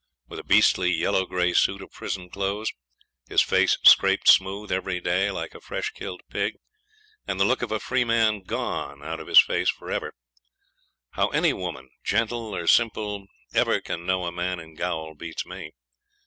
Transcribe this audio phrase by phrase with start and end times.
[0.27, 2.73] With a beastly yellow gray suit of prison clothes,
[3.29, 6.55] his face scraped smooth every day, like a fresh killed pig,
[7.27, 10.15] and the look of a free man gone out of his face for ever
[11.11, 15.71] how any woman, gentle or simple, ever can know a man in gaol beats me.